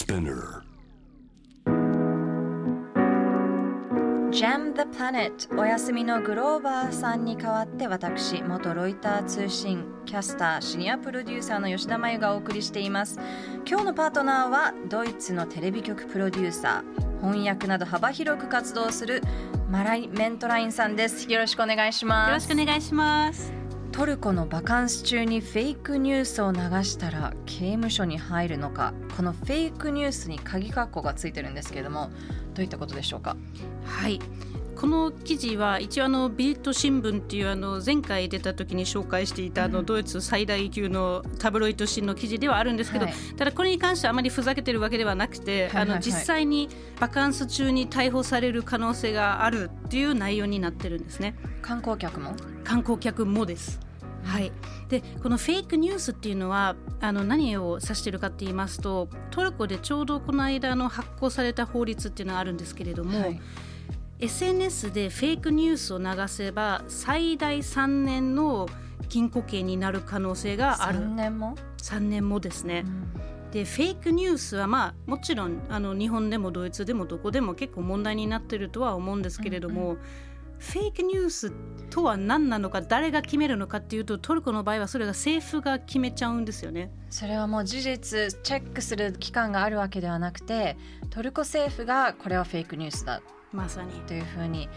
[0.00, 0.62] Spinner.
[4.32, 5.54] Jam the Planet.
[5.60, 13.20] お休みのグローバーさんに代わって私元ロイター通信キャスターシニアプロデューサーの吉田真由がお送りしています。
[13.68, 19.20] 今日のパートナーはドイツのテレビ局プロデューサー翻訳など幅広く活動する
[19.68, 21.30] マライ・メントラインさんです。
[21.30, 22.28] よろしくお願いします。
[22.28, 23.59] よろしくお願いします
[23.92, 28.94] トルコのバカンス中にフェイクニュースを流したら刑務所に入るのか。
[29.16, 32.10] このフェイクニュースに鍵括弧がついてるんですけれども
[32.54, 33.36] どういったことでしょうか？
[33.84, 34.18] はい。
[34.80, 43.14] この記事は一応あのビリット新聞っていうあの前回出た時に紹介していたあのドイツ最大級のタブロイド紙の記事ではあるんですけど、はい。
[43.36, 45.82] ただこれに関してはあまりふざけてるわけではなくて、はいはいはい。
[45.82, 51.36] あの実際にバカンス中に逮捕される可能性があるっていう内容になってるんですね。
[51.60, 52.34] 観光客も？
[52.64, 53.80] 観光客もです。
[54.24, 54.50] はい、
[54.88, 63.40] でこのフェイクニュースっていうのはあの何を指しているかって言いますとトルコでちょうどこの間の発行された法律っていうのがあるんですけれども、はい
[64.20, 68.68] SNS でフェイクニュースを流せば最大3年の
[69.08, 70.98] 禁錮刑になる可能性がある。
[70.98, 72.84] 3年も、3年もですね。
[73.50, 79.96] でフェイクニュースはまあもちろんあの日本でもドイツでもどこでも結構問題になってるとは思うんですけれども、
[80.58, 81.52] フェイクニュース
[81.88, 86.92] とは何なのか誰が決めるのかっていうとトルコの場合はそれが政府が決めちゃうんですよね。
[87.08, 90.76] それはもう事実チェックする機関があるわけではなくて
[91.08, 93.92] トルコ政府がこれはフェイクニュースだまさに。
[94.02, 94.68] というふうに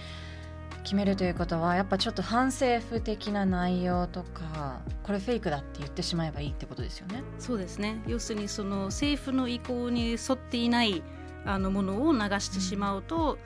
[0.83, 7.23] 決めるということはやっぱちょっと反政府的な内容とかこれフェイクだって言ってしまえばいいってことですよね。
[7.39, 8.01] そうですね。
[8.07, 11.01] 要するにその政府の意向に沿っていない
[11.45, 13.37] あのものを流してしまうと、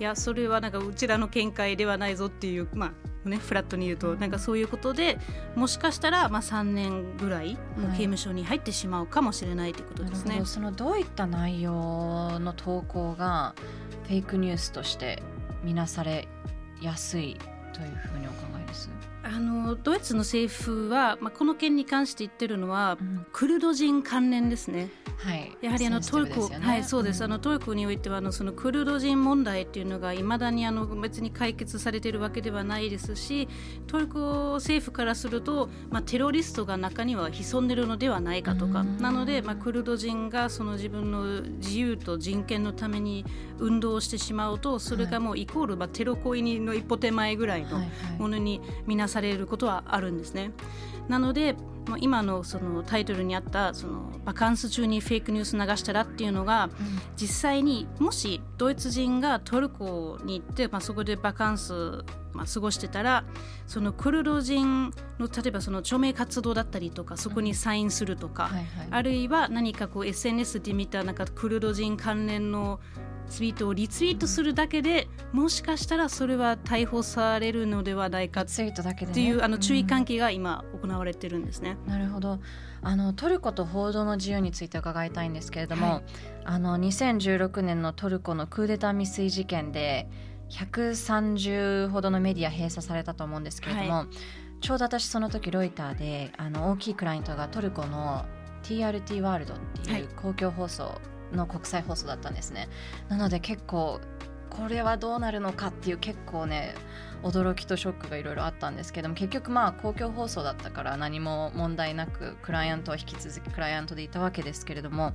[0.00, 2.92] いやそれはなんかうちらの見解ではないぞっていうまあ
[3.28, 5.18] ねフラットに言うと、なんかそういうことで
[5.54, 10.30] もしかしたらまあ3年ぐらいもう刑務所に入ってしまうかもしれないということですね。
[10.30, 10.46] なるほど。
[10.46, 13.54] そのどういった内容の投稿が
[14.04, 15.22] フェイクニュースとして
[15.62, 16.28] 見なされ
[16.80, 17.36] やすい
[17.72, 18.90] というふうにお考えです？
[19.22, 23.26] あのドイツの政府は、まあ、この件に関して言ってるのは、うん。
[23.32, 24.88] クルド人関連ですね。
[25.18, 33.48] はい、やはりあのトルコ、ねはいそうです、んあのトルコにおいてはあのそのクルド人問題っていうのがいまだにあの別に解決されているわけではないですし
[33.88, 38.82] トルコ政府からすると、まあ、テロリストが中には潜んでるのではないかとか。
[38.82, 38.98] うん。
[38.98, 43.24] なので、まあ、クルド人がその自分の自由と人権のために
[43.58, 47.88] 運動してしまうとそれがもうイコール、まあ、テロ行為の一歩手前ぐらいいはい
[48.18, 50.52] ものに見なされることはあるんですね。
[51.08, 51.54] なので
[51.86, 56.68] まあ今のそのタイトルにあったそのバカンス中にフェイクニュース流したらっていうのが
[57.16, 63.24] 実際にもしドイツ人がトルコに行って、まあ、そこでバカンス、まあ、過ごしてたら
[63.66, 68.66] そのクルド人の例えばその署名活動だったりとかそこにサインするとか、はいはい。
[68.90, 72.80] あるいは何かこう SNS で見たなんかクルド人関連の
[73.28, 81.76] ツイートをリツイートするだけでもしかしたらそれは逮捕されるのではないかっツイートだけで、ね、ていうあの注意喚係、起が今行われてるんですね。
[81.86, 82.40] なるほど。
[82.80, 86.02] あのトルコと報道の自由について伺いたいんですけれども、はい。
[86.44, 90.08] あの2016年のトルコのクーデター未遂事件で
[90.50, 94.06] 130ほどのメディア閉鎖されたと思うんですけれども、は
[94.60, 98.24] ちょうど私その時ロイターであの大きいクライアントがトルコの
[98.62, 101.00] TRT ワールドってはいいう公共放送
[101.32, 102.68] の国際放送だったんですね。
[103.08, 104.00] なので結構
[104.50, 106.74] これはどうなるのかっていう結構ね
[107.22, 115.12] 驚きとショックがいろいろあったんですけども結局まあ公共放送だったから何も問題なくクライアントは引き続きクライアントでいたわけですけれども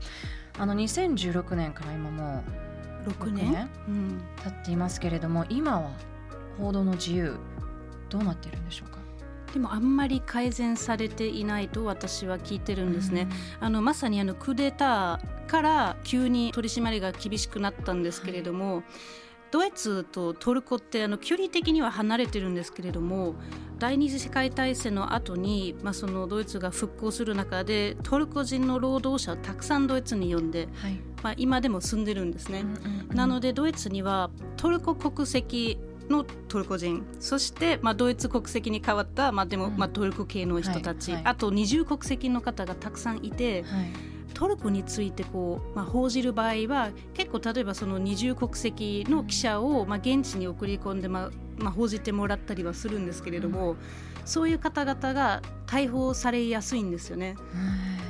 [0.58, 2.73] あの2016年から今もう
[3.06, 3.52] 6 6年？
[3.52, 3.69] 年？
[3.88, 5.91] うん、経っていますけれども今は
[6.58, 7.36] 報道の自由
[8.09, 9.00] どうなっているんでしょうか？
[9.53, 13.28] でもあんまり改善されていないと私は聞いてるんですね。
[13.59, 18.81] あのまさにあのクーデターから急に取り締まりが厳しくなったんですけれども、
[19.52, 23.36] ドイツとトルコってあの距離的には離れてるんですけれども
[23.78, 32.66] 第二次世界大戦の後に、まあ、そのドイツが復興する中でトルコ人の労働者をたくさんドイツに呼んで、はい、まあ、今でも住んでるんですね。
[33.14, 35.78] なのででドイツにはトルコ国籍
[36.10, 37.06] のトルコ人。
[37.20, 39.78] そして、まあ、ドイツ国籍に変わった、まあ、でも、うん。
[39.78, 41.31] まあ、トルコ系の人たち、はいはい。
[41.34, 43.86] あと二重国籍の方がたくさんいてはい。
[44.34, 53.76] トルコについてこう、まあ、報じる場合は結構例えばその二重国籍の記者を、まあ、現地に送り込んで、まあ、まあ、報じてもらったりはするんですけれども、
[54.26, 57.36] そういう方々が逮捕されやすいんですよね。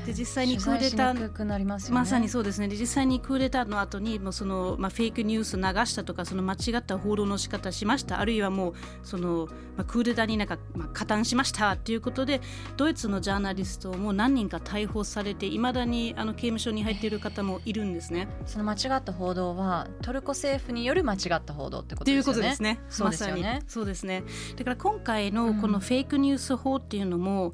[0.05, 8.73] で実際にクーデター、まさにそうですねで実際にクーデターの後にもうその、まあ、フェイクニュース流したとかその間違った報道の仕方しましたあるいはもう
[9.03, 9.47] その、
[9.77, 12.41] まあ、クーデターになんか、まあ、加担しましたということで
[12.75, 18.27] ドイツのジャーナリストも何人か逮捕されていまだにあの刑務所に入っている方もいるんですね。
[18.45, 22.23] その間違った報道はトルコ政府による間違った報道ってことですよね。
[22.23, 22.79] ということですね。
[22.89, 23.61] そうですよね。
[23.67, 24.23] そうですね。
[24.55, 27.53] だから今回のこのフェイクニュース法っていうのも、うん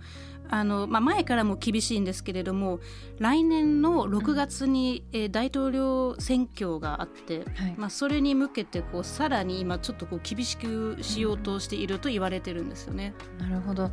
[0.52, 2.80] あのまあ、前からも厳しいんですけれども
[3.20, 13.14] 来年の6月に、うん、えー、大統領選挙があって、はい、まあ、それに向けてこうさらに今ちょっとこう厳しくしようとしていると言われてるんですよね。
[13.38, 13.92] なるほど、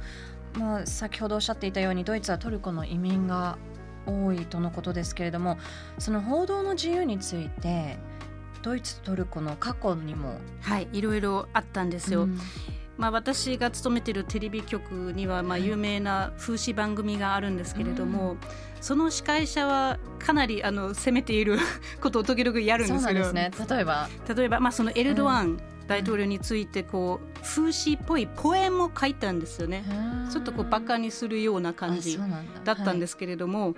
[0.59, 3.59] まあ、先ほどおっしゃっていたようにドイツはトルコの移民が
[4.07, 5.59] 多いとのことですけれども
[5.99, 7.99] その報道の自由について
[8.63, 10.41] ドイツとトルコの過去にも。
[10.63, 12.23] はいいろいろあったんですよ。
[12.23, 12.39] うん。
[12.99, 18.39] まあ、私が勤めているテレビ局にはまあ有名な風刺番組があるんですけれども、うん、
[18.81, 21.59] その司会者はかなりあの攻めている
[22.01, 24.09] ことを時々やるんですけど、ね、例えば？
[24.35, 29.85] 例えば、まあ、そのエルドアン、大統領についてこう風刺っぽいポエムを書いたんですよね。
[30.33, 32.19] ちょっとこうバカにするような感じ
[32.65, 32.73] だ。
[32.73, 33.75] ったんですけれども、はい、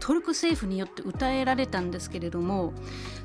[0.00, 2.72] トルコ政府によって訴えられたんですけれども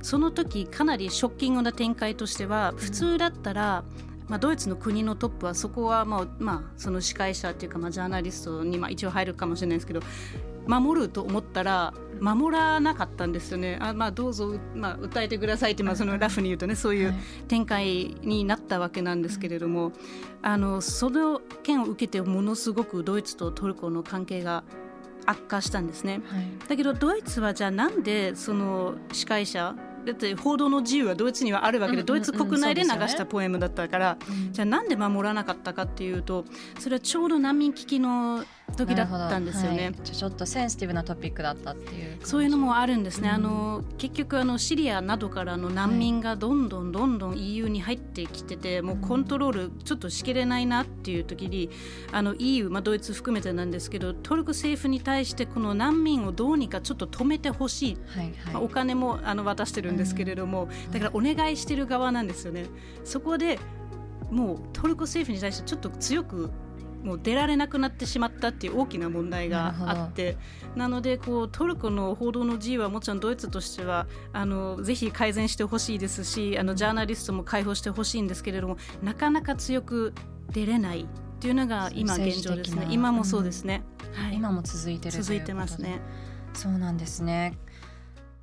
[0.01, 3.83] その時かなりショッキングな展開としては普通だったら、
[4.27, 10.01] まあ、ドイツの国のトップはそこはまあ、まあ、その司会者っていうか、まあ、ジャーナリストにまあ一応入るかもしれないですけど
[10.67, 13.79] 守ると思ったら守らなかったんですよね。
[13.81, 17.13] あ、まあ、どうぞ、まあ、訴えてくださいって、まあ、そのラフに言うとねそういう
[17.47, 19.93] 展開になったわけなんですけれども、
[20.41, 24.63] あのその件を受けてものすごくドイツとトルコの関係が
[25.25, 29.75] 悪化したんですね、はい、だけどドイツはじゃあなんでその司会者
[30.05, 34.17] だって報道の自由はドイツにはあるわけで、ドイツ国内で流したポエムだったから、
[34.51, 36.45] じゃあなんで守らなかったかっていうと
[36.79, 38.43] それはちょうど難民危機の
[38.85, 51.69] 時だったんですよね、はい、ちょっとセンシティブなトピックだったっていうそういうのもあるんですね、うん、あの結局あのシリアなどからの難民がどんどんどんどん EU に入ってきてて、はい、もうコントロールちょっとしきれないなっていう時に
[52.11, 62.65] あの EU、まあ、ドイツ含めてなんですけどトルコ政府に対してこの難民をどうにかちょっと止めてほしい、はいはい、まあ、お金もあの渡してるんですけれども、うん、だからお願いしてる側なんですよね。
[63.03, 63.59] そこで
[64.31, 66.51] もうトルコ政府に対してちょっと強く
[67.03, 70.37] もう出られなくなってしまったっていう大きな問題があって
[70.75, 80.13] なのでこうトルコの報道の自由はもちろんドイツとしてはあのぜひ改善してほしいですしあのジャーナリストも解放してほしいんですけれどもなかなか強く
[80.51, 81.05] 出れないっ
[81.39, 82.87] ていうのが今現状ですね。
[82.89, 83.83] 今もそうですね、
[84.17, 86.01] うん、はい、今も続いてる続いてますね。
[86.53, 87.57] そうなんですね。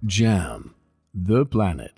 [0.07, 0.71] JAM
[1.15, 1.91] The Planet